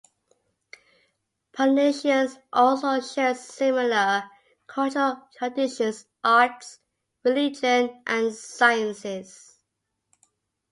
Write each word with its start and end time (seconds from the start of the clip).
Polynesians 1.55 2.35
also 2.51 3.01
share 3.01 3.35
similar 3.35 4.23
cultural 4.65 5.29
traditions, 5.37 6.07
arts, 6.23 6.79
religion, 7.23 8.01
and 8.07 8.33
sciences. 8.33 9.59